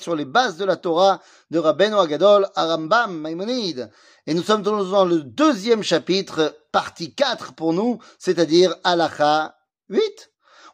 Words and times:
sur 0.00 0.16
les 0.16 0.24
bases 0.24 0.56
de 0.56 0.64
la 0.64 0.76
Torah 0.76 1.20
de 1.50 1.58
Rabbeinu 1.58 1.94
Agadol, 1.94 2.48
Arambam, 2.56 3.16
Maïmonide. 3.16 3.90
Et 4.26 4.34
nous 4.34 4.42
sommes 4.42 4.62
dans 4.62 5.04
le 5.04 5.22
deuxième 5.22 5.82
chapitre, 5.82 6.56
partie 6.72 7.14
4 7.14 7.54
pour 7.54 7.72
nous, 7.72 7.98
c'est-à-dire 8.18 8.74
Halacha 8.82 9.56
8. 9.88 10.02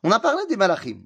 On 0.05 0.11
a 0.11 0.21
parlé 0.21 0.47
des 0.47 0.57
malachim. 0.57 1.03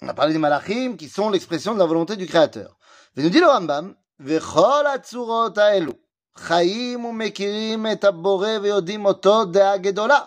On 0.00 0.08
a 0.08 0.14
parlé 0.14 0.32
des 0.32 0.38
malachim 0.38 0.96
qui 0.96 1.08
sont 1.08 1.28
l'expression 1.28 1.74
de 1.74 1.78
la 1.78 1.84
volonté 1.84 2.16
du 2.16 2.26
Créateur. 2.26 2.78
Et 3.16 3.22
nous 3.22 3.28
dit 3.28 3.40
le 3.40 3.46
Rambam, 3.46 3.94
Vechol 4.18 4.86
atzurot 4.86 5.58
aelu, 5.58 5.92
חיים 6.36 7.04
ומכירים 7.04 7.86
את 7.92 8.04
הבורא 8.04 8.48
ויודעים 8.62 9.04
אותו 9.04 9.44
דעה 9.44 9.76
גדולה, 9.76 10.20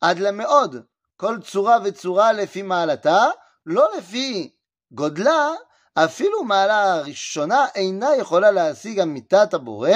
עד 0.00 0.18
למאוד. 0.18 0.76
כל 1.16 1.38
צורה 1.40 1.78
וצורה 1.84 2.32
לפי 2.32 2.62
מעלתה, 2.62 3.26
לא 3.66 3.88
לפי 3.98 4.50
גודלה, 4.92 5.52
אפילו 5.94 6.44
מעלה 6.44 6.94
הראשונה 6.94 7.66
אינה 7.74 8.16
יכולה 8.18 8.50
להשיג 8.50 9.00
אמיתת 9.00 9.54
הבורא 9.54 9.90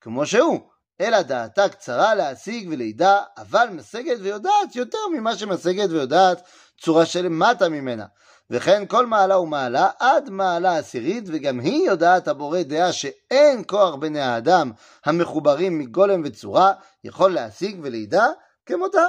כמו 0.00 0.26
שהוא, 0.26 0.60
אלא 1.00 1.22
דעתה 1.22 1.68
קצרה 1.68 2.14
להשיג 2.14 2.68
ולידע, 2.70 3.18
אבל 3.38 3.68
משגת 3.72 4.18
ויודעת 4.20 4.76
יותר 4.76 4.98
ממה 5.12 5.36
שמשגת 5.36 5.90
ויודעת 5.90 6.42
צורה 6.80 7.06
שלמטה 7.06 7.68
ממנה. 7.68 8.06
וכן 8.50 8.86
כל 8.86 9.06
מעלה 9.06 9.38
ומעלה 9.38 9.90
עד 9.98 10.30
מעלה 10.30 10.78
עשירית, 10.78 11.24
וגם 11.26 11.60
היא 11.60 11.86
יודעת 11.86 12.28
הבורא 12.28 12.62
דעה 12.62 12.92
שאין 12.92 13.62
כוח 13.66 13.94
בני 13.94 14.20
האדם 14.20 14.72
המחוברים 15.04 15.78
מגולם 15.78 16.22
וצורה, 16.24 16.72
יכול 17.04 17.34
להשיג 17.34 17.78
ולידע 17.82 18.26
כמותה. 18.66 19.04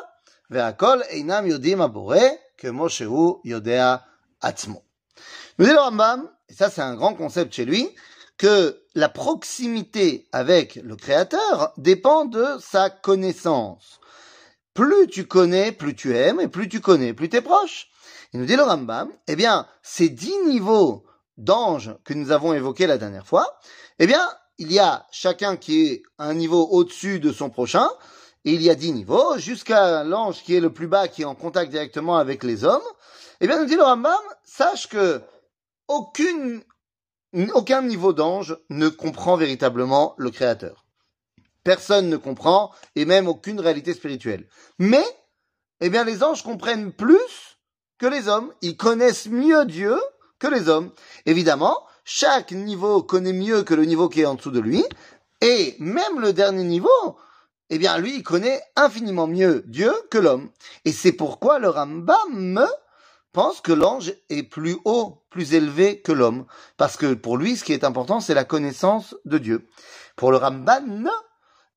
והכל 0.50 1.02
אינם 1.02 1.46
יודעים 1.46 1.82
הבורא 1.82 2.20
כמו 2.58 2.90
שהוא 2.90 3.42
יודע 3.46 3.96
עצמו. 4.42 4.82
Nous 5.58 5.66
dit 5.66 5.72
le 5.72 5.80
Rambam, 5.80 6.30
et 6.50 6.54
ça 6.54 6.70
c'est 6.70 6.82
un 6.82 6.96
grand 6.96 7.14
concept 7.14 7.54
chez 7.54 7.64
lui, 7.64 7.90
que 8.38 8.82
la 8.94 9.08
proximité 9.08 10.28
avec 10.34 10.76
le 10.76 10.98
Créateur 10.98 11.72
dépend 11.78 12.26
de 12.26 12.46
sa 12.60 12.90
connaissance. 12.90 14.02
Plus 14.74 15.08
tu 15.08 15.26
connais, 15.26 15.72
plus 15.72 15.96
tu 15.96 16.18
aimes, 16.18 16.42
et 16.42 16.50
plus 16.50 16.68
tu 16.68 16.82
connais, 16.82 17.14
plus 17.14 17.30
tu 17.30 17.38
es 17.38 17.42
proche. 17.42 17.88
Il 18.34 18.42
nous 18.42 18.46
dit 18.46 18.58
le 18.58 18.64
Rambam, 18.64 19.10
eh 19.28 19.38
bien, 19.38 19.66
ces 19.82 20.10
dix 20.10 20.36
niveaux 20.46 21.06
d'anges 21.38 21.96
que 22.04 22.14
nous 22.14 22.32
avons 22.32 22.54
évoqués 22.54 22.86
la 22.86 22.98
dernière 22.98 23.26
fois, 23.26 23.58
eh 24.00 24.08
bien, 24.08 24.30
il 24.58 24.74
y 24.74 24.80
a 24.80 25.06
chacun 25.10 25.56
qui 25.56 25.86
est 25.86 26.04
un 26.20 26.34
niveau 26.34 26.68
au-dessus 26.70 27.22
de 27.22 27.32
son 27.32 27.50
prochain, 27.50 27.90
et 28.44 28.52
il 28.52 28.62
y 28.62 28.70
a 28.70 28.76
dix 28.76 28.92
niveaux, 28.92 29.38
jusqu'à 29.38 30.04
l'ange 30.04 30.44
qui 30.44 30.54
est 30.54 30.60
le 30.60 30.74
plus 30.74 30.88
bas, 30.88 31.08
qui 31.08 31.22
est 31.22 31.26
en 31.26 31.36
contact 31.36 31.72
directement 31.72 32.18
avec 32.18 32.44
les 32.44 32.66
hommes. 32.66 32.84
Eh 33.40 33.48
bien, 33.48 33.58
nous 33.58 33.66
dit 33.66 33.76
le 33.76 33.84
Rambam, 33.84 34.20
sache 34.44 34.90
que 34.90 35.22
aucune, 35.88 36.64
aucun 37.54 37.82
niveau 37.82 38.14
d'ange 38.14 38.58
ne 38.70 38.90
comprend 38.90 39.38
véritablement 39.38 40.16
le 40.18 40.32
Créateur. 40.32 40.86
Personne 41.64 42.10
ne 42.10 42.18
comprend, 42.18 42.72
et 42.96 43.06
même 43.06 43.28
aucune 43.28 43.60
réalité 43.60 43.94
spirituelle. 43.94 44.48
Mais, 44.78 45.06
eh 45.82 45.90
bien, 45.90 46.04
les 46.04 46.24
anges 46.24 46.44
comprennent 46.44 46.92
plus 46.92 47.58
que 47.98 48.06
les 48.06 48.28
hommes. 48.28 48.54
Ils 48.62 48.78
connaissent 48.78 49.28
mieux 49.28 49.66
Dieu 49.66 49.98
que 50.40 50.48
les 50.48 50.70
hommes. 50.70 50.92
Évidemment, 51.26 51.76
chaque 52.04 52.52
niveau 52.52 53.02
connaît 53.02 53.34
mieux 53.34 53.64
que 53.64 53.74
le 53.74 53.86
niveau 53.86 54.10
qui 54.10 54.22
est 54.22 54.26
en 54.26 54.36
dessous 54.36 54.52
de 54.52 54.60
lui, 54.60 54.86
et 55.42 55.76
même 55.80 56.20
le 56.20 56.34
dernier 56.34 56.64
niveau, 56.64 57.18
eh 57.70 57.80
bien, 57.80 57.98
lui, 57.98 58.22
connaît 58.22 58.62
infiniment 58.76 59.28
mieux 59.28 59.64
Dieu 59.66 59.92
que 60.12 60.20
l'homme. 60.20 60.52
Et 60.86 60.92
c'est 60.92 61.14
pourquoi 61.14 61.58
le 61.58 61.70
Rambam 61.70 62.68
pense 63.36 63.60
que 63.60 63.74
l'ange 63.74 64.14
est 64.30 64.44
plus 64.44 64.78
haut, 64.86 65.22
plus 65.30 65.54
élevé 65.54 66.00
que 66.02 66.14
l'homme. 66.14 66.46
Parce 66.78 66.96
que 66.96 67.14
pour 67.14 67.38
lui, 67.38 67.58
ce 67.58 67.66
qui 67.66 67.74
est 67.74 67.84
important, 67.84 68.22
c'est 68.22 68.34
la 68.34 68.46
connaissance 68.46 69.14
de 69.26 69.38
Dieu. 69.38 69.68
Pour 70.16 70.32
le 70.32 70.38
Ramban, 70.38 71.10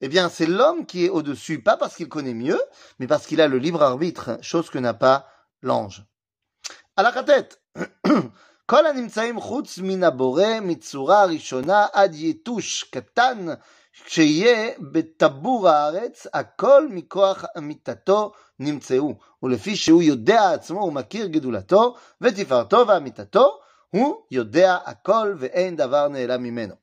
eh 0.00 0.09
bien, 0.09 0.28
c'est 0.28 0.47
l'homme 0.47 0.87
qui 0.87 1.05
est 1.05 1.09
au-dessus, 1.09 1.61
pas 1.61 1.77
parce 1.77 1.97
qu'il 1.97 2.09
connaît 2.09 2.33
mieux, 2.33 2.61
mais 3.00 3.09
parce 3.09 3.27
qu'il 3.27 3.41
a 3.41 3.49
le 3.49 3.59
libre 3.59 3.82
arbitre, 3.82 4.38
chose 4.41 4.71
que 4.71 4.78
n'a 4.78 4.94
pas 4.94 5.27
l'ange. 5.60 6.05
À 6.97 7.03
la 7.03 7.10
tête. 7.25 7.61
כל 8.68 8.85
הנמצאים 8.85 9.40
חוץ 9.40 9.78
מן 9.78 10.03
הבורא 10.03 10.59
מצורה 10.62 11.25
ראשונה 11.25 11.85
עד 11.94 12.16
יתוש 12.16 12.84
קטן 12.84 13.46
כשיהיה 14.06 14.72
בטבור 14.91 15.69
הארץ, 15.69 16.28
הכל 16.34 16.88
מכוח 16.90 17.46
אמיתתו 17.57 18.31
נמצאו, 18.59 19.16
ולפי 19.44 19.75
שהוא 19.75 20.01
יודע 20.01 20.51
עצמו 20.53 20.79
ומכיר 20.79 21.28
גדולתו 21.28 21.96
ותפארתו 22.22 22.88
ואמיתתו, 22.88 23.59
הוא 23.90 24.16
יודע 24.31 24.78
הכל 24.85 25.35
ואין 25.40 25.75
דבר 25.75 26.07
נעלם 26.07 26.44
ממנו. 26.44 26.75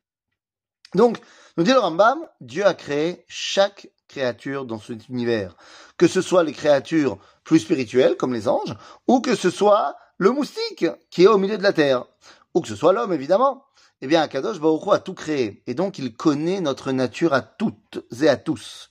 Donc, 0.96 1.18
nous 1.56 1.62
dit 1.62 1.72
le 1.72 1.78
Rambam, 1.78 2.18
Dieu 2.40 2.66
a 2.66 2.74
créé 2.74 3.24
chaque 3.28 3.88
créature 4.07 4.65
dans 4.65 4.79
cet 4.79 5.09
univers. 5.09 5.55
Que 5.97 6.07
ce 6.07 6.21
soit 6.21 6.43
les 6.43 6.53
créatures 6.53 7.17
plus 7.43 7.59
spirituelles, 7.59 8.17
comme 8.17 8.33
les 8.33 8.47
anges, 8.47 8.75
ou 9.07 9.21
que 9.21 9.35
ce 9.35 9.49
soit 9.49 9.95
le 10.17 10.31
moustique 10.31 10.85
qui 11.09 11.23
est 11.23 11.27
au 11.27 11.37
milieu 11.37 11.57
de 11.57 11.63
la 11.63 11.73
terre, 11.73 12.05
ou 12.53 12.61
que 12.61 12.67
ce 12.67 12.75
soit 12.75 12.93
l'homme, 12.93 13.13
évidemment. 13.13 13.65
Eh 14.01 14.07
bien, 14.07 14.21
Akadosh 14.21 14.59
Baruch 14.59 14.87
a 14.91 14.99
tout 14.99 15.13
créé, 15.13 15.63
et 15.67 15.73
donc 15.73 15.99
il 15.99 16.15
connaît 16.15 16.61
notre 16.61 16.91
nature 16.91 17.33
à 17.33 17.41
toutes 17.41 18.03
et 18.21 18.27
à 18.27 18.35
tous. 18.35 18.89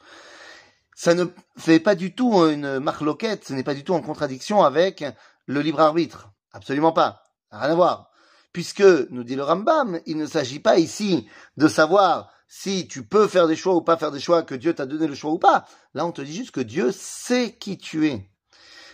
Ça 0.97 1.14
ne 1.14 1.26
fait 1.58 1.81
pas 1.81 1.94
du 1.94 2.14
tout 2.14 2.32
une 2.46 2.78
marloquette, 2.78 3.44
ce 3.46 3.52
n'est 3.52 3.64
pas 3.64 3.75
du 3.75 3.84
tout 3.84 3.94
en 3.94 4.00
contradiction 4.00 4.64
avec 4.64 5.04
le 5.46 5.60
libre 5.60 5.81
arbitre. 5.81 6.31
Absolument 6.52 6.92
pas. 6.92 7.25
Rien 7.50 7.70
à 7.70 7.75
voir. 7.75 8.10
Puisque, 8.52 8.84
nous 9.10 9.25
dit 9.25 9.34
le 9.34 9.42
Rambam, 9.42 10.00
il 10.06 10.16
ne 10.16 10.26
s'agit 10.26 10.60
pas 10.60 10.78
ici 10.78 11.28
de 11.56 11.66
savoir 11.66 12.31
si 12.56 12.87
tu 12.87 13.04
peux 13.04 13.26
faire 13.26 13.48
des 13.48 13.56
choix 13.56 13.75
ou 13.75 13.82
pas 13.82 13.97
faire 13.97 14.12
des 14.12 14.20
choix, 14.20 14.44
que 14.44 14.54
Dieu 14.54 14.75
t'a 14.75 14.87
donné 14.87 15.09
le 15.09 15.16
choix 15.16 15.32
ou 15.32 15.38
pas. 15.38 15.66
Là, 15.92 16.06
on 16.06 16.12
te 16.12 16.22
dit 16.22 16.32
juste 16.32 16.53
que 16.53 16.60
Dieu 16.60 16.92
sait 16.92 17.56
qui 17.59 17.78
tu 17.78 18.06
es. 18.06 18.31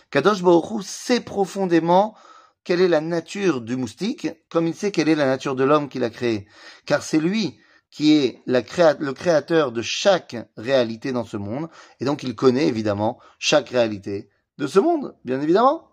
Kadosh 0.09 0.41
Baruch 0.41 0.81
sait 0.83 1.21
profondément 1.21 2.17
quelle 2.63 2.81
est 2.81 2.87
la 2.87 3.01
nature 3.01 3.61
du 3.61 3.75
moustique, 3.75 4.27
comme 4.49 4.65
il 4.65 4.73
sait 4.73 4.91
quelle 4.91 5.09
est 5.09 5.15
la 5.15 5.27
nature 5.27 5.55
de 5.55 5.63
l'homme 5.63 5.89
qu'il 5.89 6.03
a 6.03 6.09
créé. 6.09 6.47
Car 6.87 7.03
c'est 7.03 7.19
lui 7.19 7.59
qui 7.91 8.13
est 8.13 8.41
le 8.47 9.11
créateur 9.11 9.71
de 9.71 9.83
chaque 9.83 10.35
réalité 10.57 11.11
dans 11.11 11.25
ce 11.25 11.37
monde, 11.37 11.69
et 11.99 12.05
donc 12.05 12.23
il 12.23 12.35
connaît 12.35 12.65
évidemment 12.65 13.19
chaque 13.37 13.69
réalité 13.69 14.31
de 14.57 14.65
ce 14.65 14.79
monde, 14.79 15.15
bien 15.23 15.39
évidemment. 15.39 15.87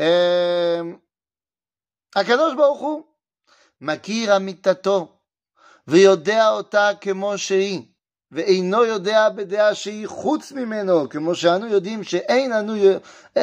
Euh... 0.00 0.94
Akadosh 2.14 2.56
Baruch 2.56 3.04
מכיר 3.82 4.36
אמיתתו 4.36 5.08
ויודע 5.88 6.50
אותה 6.50 6.90
כמו 7.00 7.38
שהיא 7.38 7.82
ואינו 8.32 8.84
יודע 8.84 9.28
בדעה 9.28 9.74
שהיא 9.74 10.06
חוץ 10.06 10.52
ממנו 10.52 11.08
כמו 11.08 11.34
שאנו 11.34 11.66
יודעים 11.66 12.04
שאין 12.04 12.52
אנו, 12.52 12.74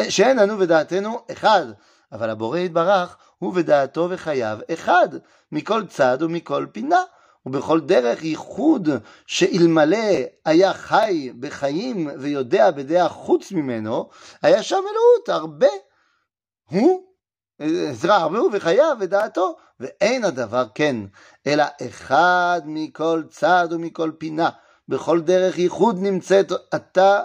שאין 0.09 0.39
אנו 0.39 0.59
ודעתנו 0.59 1.19
אחד. 1.31 1.65
אבל 2.11 2.29
הבורא 2.29 2.57
יתברך 2.57 3.17
הוא 3.37 3.53
ודעתו 3.55 4.07
וחייו 4.09 4.59
אחד 4.73 5.07
מכל 5.51 5.85
צד 5.87 6.17
ומכל 6.21 6.65
פינה 6.71 7.03
ובכל 7.45 7.79
דרך 7.79 8.23
ייחוד 8.23 8.89
שאלמלא 9.25 10.07
היה 10.45 10.73
חי 10.73 11.31
בחיים 11.39 12.09
ויודע 12.19 12.71
בדעה 12.71 13.09
חוץ 13.09 13.51
ממנו 13.51 14.09
היה 14.41 14.63
שם 14.63 14.75
אלוהות 14.75 15.29
הרבה. 15.29 15.67
הוא 16.69 17.08
עזרא 17.59 18.17
הוא 18.17 18.49
וחייו 18.53 18.97
ודעתו 18.99 19.57
ואין 19.79 20.23
הדבר 20.23 20.65
כן 20.75 20.95
אלא 21.47 21.63
אחד 21.87 22.61
מכל 22.65 23.23
צד 23.29 23.67
ומכל 23.71 24.11
פינה. 24.17 24.49
בכל 24.87 25.21
דרך 25.21 25.57
ייחוד 25.57 25.95
נמצאת 25.99 26.51
אתה 26.75 27.23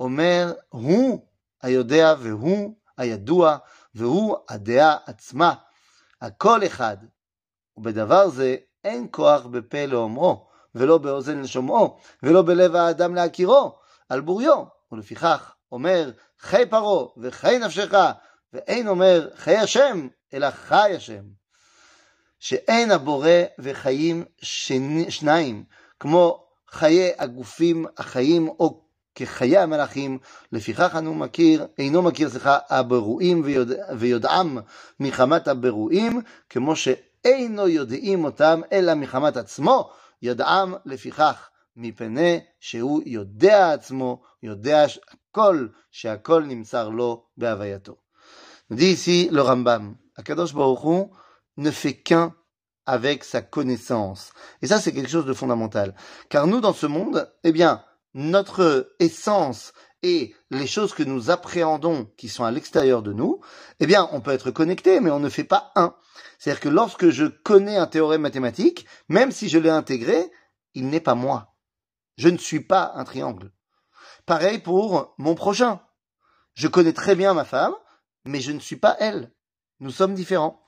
אומר 0.00 0.52
הוא 0.68 1.20
היודע 1.62 2.14
והוא 2.18 2.74
הידוע 2.96 3.56
והוא 3.94 4.36
הדעה 4.48 4.96
עצמה 5.06 5.54
הכל 6.20 6.66
אחד. 6.66 6.96
ובדבר 7.76 8.28
זה 8.28 8.56
אין 8.84 9.06
כוח 9.10 9.46
בפה 9.46 9.86
לאומרו 9.86 10.46
ולא 10.74 10.98
באוזן 10.98 11.40
לשומעו 11.40 11.98
ולא 12.22 12.42
בלב 12.42 12.76
האדם 12.76 13.14
להכירו 13.14 13.78
על 14.08 14.20
בוריו. 14.20 14.64
ולפיכך 14.92 15.54
אומר 15.72 16.10
חי 16.38 16.66
פרעה 16.70 17.06
וחי 17.16 17.58
נפשך 17.58 17.94
ואין 18.52 18.88
אומר 18.88 19.28
חי 19.36 19.56
השם 19.56 20.08
אלא 20.34 20.50
חי 20.50 20.92
השם 20.96 21.24
שאין 22.38 22.90
הבורא 22.90 23.30
וחיים 23.58 24.24
שניים 25.08 25.64
כמו 26.00 26.48
חיי 26.68 27.12
הגופים 27.18 27.86
החיים 27.98 28.48
או 28.48 28.88
כחיי 29.14 29.58
המלאכים, 29.58 30.18
לפיכך 30.52 30.94
אנו 30.98 31.14
מכיר, 31.14 31.66
אינו 31.78 32.02
מכיר, 32.02 32.30
סליחה, 32.30 32.58
הברואים 32.68 33.42
ויודע, 33.44 33.84
ויודעם 33.98 34.58
מחמת 35.00 35.48
הברואים, 35.48 36.20
כמו 36.50 36.76
שאינו 36.76 37.68
יודעים 37.68 38.24
אותם 38.24 38.60
אלא 38.72 38.94
מחמת 38.94 39.36
עצמו, 39.36 39.90
יודעם 40.22 40.74
לפיכך, 40.84 41.50
מפני 41.76 42.40
שהוא 42.60 43.02
יודע 43.06 43.72
עצמו, 43.72 44.22
יודע 44.42 44.84
הכל, 45.30 45.66
שהכל 45.90 46.42
נמסר 46.42 46.88
לו 46.88 47.26
בהווייתו. 47.36 47.96
Dit 48.70 48.90
ici 48.90 49.28
le 49.32 49.40
Rambam, 49.40 49.96
Akadosh 50.16 50.54
Baruch 50.54 51.10
ne 51.56 51.70
fait 51.70 51.94
qu'un 51.94 52.34
avec 52.84 53.24
sa 53.24 53.42
connaissance. 53.42 54.32
Et 54.62 54.66
ça, 54.66 54.80
c'est 54.80 54.92
quelque 54.92 55.10
chose 55.10 55.26
de 55.26 55.34
fondamental. 55.34 55.94
Car 56.30 56.46
nous, 56.46 56.60
dans 56.60 56.72
ce 56.72 56.86
monde, 56.86 57.30
eh 57.44 57.52
bien, 57.52 57.84
notre 58.14 58.94
essence 58.98 59.72
et 60.02 60.34
les 60.50 60.66
choses 60.66 60.94
que 60.94 61.02
nous 61.02 61.30
appréhendons 61.30 62.10
qui 62.16 62.28
sont 62.28 62.44
à 62.44 62.50
l'extérieur 62.50 63.02
de 63.02 63.12
nous, 63.12 63.40
eh 63.80 63.86
bien, 63.86 64.08
on 64.12 64.20
peut 64.20 64.30
être 64.30 64.50
connecté, 64.50 65.00
mais 65.00 65.10
on 65.10 65.20
ne 65.20 65.28
fait 65.28 65.44
pas 65.44 65.72
un. 65.74 65.94
C'est-à-dire 66.38 66.60
que 66.60 66.68
lorsque 66.68 67.10
je 67.10 67.26
connais 67.26 67.76
un 67.76 67.86
théorème 67.86 68.22
mathématique, 68.22 68.86
même 69.08 69.32
si 69.32 69.48
je 69.48 69.58
l'ai 69.58 69.70
intégré, 69.70 70.30
il 70.74 70.88
n'est 70.88 71.00
pas 71.00 71.14
moi. 71.14 71.54
Je 72.16 72.28
ne 72.28 72.38
suis 72.38 72.60
pas 72.60 72.92
un 72.94 73.04
triangle. 73.04 73.52
Pareil 74.24 74.58
pour 74.58 75.14
mon 75.18 75.34
prochain. 75.34 75.80
Je 76.54 76.68
connais 76.68 76.92
très 76.92 77.14
bien 77.14 77.34
ma 77.34 77.44
femme, 77.44 77.74
mais 78.28 78.40
je 78.40 78.52
ne 78.52 78.60
suis 78.60 78.76
pas 78.76 78.96
elle. 79.00 79.32
Nous 79.80 79.90
sommes 79.90 80.14
différents. 80.14 80.62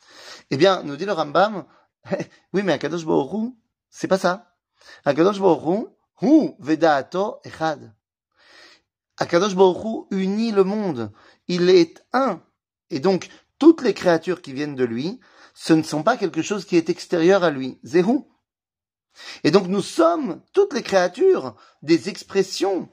Eh 0.50 0.56
bien, 0.56 0.82
nous 0.82 0.96
dit 0.96 1.04
le 1.04 1.12
Rambam, 1.12 1.66
oui, 2.52 2.62
mais 2.62 2.72
Akadosh 2.72 3.04
Baruch 3.04 3.52
c'est 3.90 4.08
pas 4.08 4.18
ça. 4.18 4.56
Akadosh 5.04 5.40
Baruch 5.40 5.88
Hu, 6.22 6.52
Vedaato 6.58 7.40
Echad. 7.44 7.94
Akadosh 9.18 9.54
Baruch 9.54 10.06
unit 10.10 10.52
le 10.52 10.64
monde. 10.64 11.12
Il 11.48 11.68
est 11.68 12.04
un. 12.12 12.42
Et 12.90 13.00
donc, 13.00 13.28
toutes 13.58 13.82
les 13.82 13.94
créatures 13.94 14.42
qui 14.42 14.52
viennent 14.52 14.76
de 14.76 14.84
lui, 14.84 15.20
ce 15.54 15.72
ne 15.72 15.82
sont 15.82 16.02
pas 16.02 16.16
quelque 16.16 16.42
chose 16.42 16.64
qui 16.64 16.76
est 16.76 16.88
extérieur 16.88 17.44
à 17.44 17.50
lui. 17.50 17.78
Zéhou. 17.84 18.28
Et 19.44 19.50
donc, 19.50 19.66
nous 19.66 19.82
sommes, 19.82 20.40
toutes 20.52 20.72
les 20.72 20.82
créatures, 20.82 21.56
des 21.82 22.08
expressions 22.08 22.88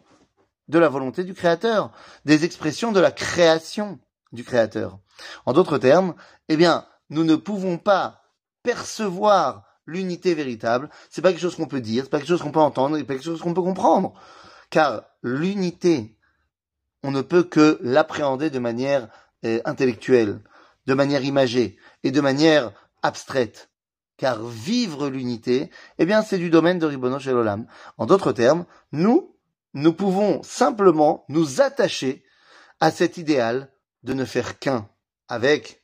de 0.67 0.79
la 0.79 0.89
volonté 0.89 1.23
du 1.23 1.33
Créateur, 1.33 1.93
des 2.25 2.43
expressions 2.43 2.91
de 2.91 2.99
la 2.99 3.11
création 3.11 3.99
du 4.31 4.43
Créateur. 4.43 4.99
En 5.45 5.53
d'autres 5.53 5.77
termes, 5.77 6.15
eh 6.49 6.57
bien, 6.57 6.85
nous 7.09 7.23
ne 7.23 7.35
pouvons 7.35 7.77
pas 7.77 8.23
percevoir 8.63 9.63
l'unité 9.85 10.33
véritable. 10.33 10.89
C'est 11.09 11.21
pas 11.21 11.31
quelque 11.31 11.41
chose 11.41 11.55
qu'on 11.55 11.67
peut 11.67 11.81
dire, 11.81 12.03
c'est 12.03 12.09
pas 12.09 12.19
quelque 12.19 12.27
chose 12.27 12.41
qu'on 12.41 12.51
peut 12.51 12.59
entendre, 12.59 12.97
c'est 12.97 13.03
pas 13.03 13.13
quelque 13.13 13.23
chose 13.23 13.41
qu'on 13.41 13.53
peut 13.53 13.61
comprendre. 13.61 14.13
Car 14.69 15.03
l'unité, 15.23 16.17
on 17.03 17.11
ne 17.11 17.21
peut 17.21 17.43
que 17.43 17.79
l'appréhender 17.81 18.49
de 18.49 18.59
manière 18.59 19.07
euh, 19.45 19.61
intellectuelle, 19.65 20.41
de 20.85 20.93
manière 20.93 21.23
imagée 21.23 21.77
et 22.03 22.11
de 22.11 22.21
manière 22.21 22.71
abstraite. 23.01 23.69
Car 24.17 24.43
vivre 24.43 25.09
l'unité, 25.09 25.69
eh 25.99 26.05
bien, 26.05 26.21
c'est 26.23 26.39
du 26.39 26.49
domaine 26.49 26.79
de 26.79 26.87
Ribono 26.87 27.17
Olam. 27.27 27.67
En 27.97 28.07
d'autres 28.07 28.31
termes, 28.31 28.65
nous, 28.91 29.35
nous 29.73 29.93
pouvons 29.93 30.41
simplement 30.43 31.23
nous 31.29 31.61
attacher 31.61 32.23
à 32.79 32.91
cet 32.91 33.17
idéal 33.17 33.71
de 34.07 34.13
ne 34.13 34.23
faire 34.23 34.57
qu'un 34.57 34.87
avec 35.27 35.83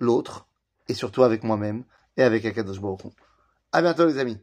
l'autre 0.00 0.48
et 0.88 0.94
surtout 0.94 1.22
avec 1.22 1.44
moi-même 1.44 1.84
et 2.16 2.22
avec 2.24 2.44
Akadosh 2.44 2.80
Baruch 2.80 3.02
À 3.70 3.80
bientôt 3.80 4.06
les 4.06 4.18
amis. 4.18 4.38